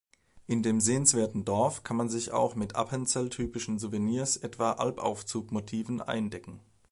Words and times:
In 0.47 0.63
dem 0.63 0.79
sehenswerten 0.81 1.45
Dorf 1.45 1.83
kann 1.83 1.95
man 1.95 2.09
sich 2.09 2.31
auch 2.31 2.55
mit 2.55 2.75
appenzell-typischen 2.75 3.77
Souvenirs, 3.77 4.35
etwa 4.35 4.71
Alpaufzug-Motiven, 4.71 6.01
eindecken. 6.01 6.59